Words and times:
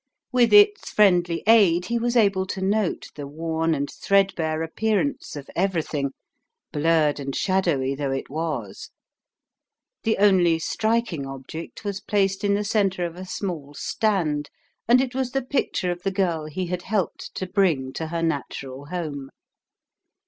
With 0.31 0.51
its 0.51 0.89
friendly 0.89 1.43
aid 1.45 1.85
he 1.85 1.99
was 1.99 2.17
able 2.17 2.47
to 2.47 2.59
note 2.59 3.09
the 3.13 3.27
worn 3.27 3.75
and 3.75 3.87
threadbare 3.87 4.63
appearance 4.63 5.35
of 5.35 5.47
everything, 5.55 6.09
blurred 6.71 7.19
and 7.19 7.35
shadowy 7.35 7.93
though 7.93 8.09
it 8.09 8.27
was. 8.27 8.89
The 10.01 10.17
only 10.17 10.57
striking 10.57 11.27
object 11.27 11.83
was 11.85 12.01
placed 12.01 12.43
in 12.43 12.55
the 12.55 12.63
centre 12.63 13.05
of 13.05 13.15
a 13.15 13.25
small 13.25 13.75
stand 13.75 14.49
and 14.87 15.01
it 15.01 15.13
was 15.13 15.33
the 15.33 15.43
picture 15.45 15.91
of 15.91 16.01
the 16.01 16.09
girl 16.09 16.45
he 16.45 16.65
had 16.65 16.81
helped 16.81 17.35
to 17.35 17.45
bring 17.45 17.93
to 17.93 18.07
her 18.07 18.23
natural 18.23 18.87
home. 18.87 19.29